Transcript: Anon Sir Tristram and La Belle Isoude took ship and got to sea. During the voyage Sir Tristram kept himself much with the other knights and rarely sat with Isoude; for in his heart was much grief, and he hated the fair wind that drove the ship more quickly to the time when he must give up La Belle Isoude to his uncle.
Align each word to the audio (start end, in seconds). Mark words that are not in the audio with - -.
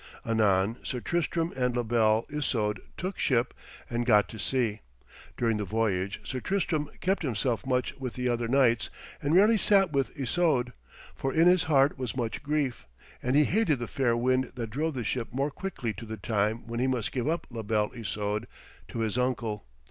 Anon 0.25 0.77
Sir 0.81 0.99
Tristram 0.99 1.53
and 1.55 1.75
La 1.77 1.83
Belle 1.83 2.25
Isoude 2.29 2.79
took 2.97 3.19
ship 3.19 3.53
and 3.87 4.03
got 4.03 4.27
to 4.29 4.39
sea. 4.39 4.79
During 5.37 5.57
the 5.57 5.63
voyage 5.63 6.19
Sir 6.23 6.39
Tristram 6.39 6.89
kept 7.01 7.21
himself 7.21 7.67
much 7.67 7.93
with 7.99 8.15
the 8.15 8.27
other 8.27 8.47
knights 8.47 8.89
and 9.21 9.35
rarely 9.35 9.59
sat 9.59 9.91
with 9.93 10.09
Isoude; 10.19 10.73
for 11.13 11.31
in 11.31 11.45
his 11.45 11.65
heart 11.65 11.99
was 11.99 12.17
much 12.17 12.41
grief, 12.41 12.87
and 13.21 13.35
he 13.35 13.43
hated 13.43 13.77
the 13.77 13.85
fair 13.85 14.17
wind 14.17 14.53
that 14.55 14.71
drove 14.71 14.95
the 14.95 15.03
ship 15.03 15.27
more 15.35 15.51
quickly 15.51 15.93
to 15.93 16.07
the 16.07 16.17
time 16.17 16.65
when 16.65 16.79
he 16.79 16.87
must 16.87 17.11
give 17.11 17.27
up 17.29 17.45
La 17.51 17.61
Belle 17.61 17.91
Isoude 17.93 18.47
to 18.87 19.01
his 19.01 19.19
uncle. 19.19 19.67